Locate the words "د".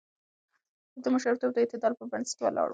0.93-0.95, 1.53-1.57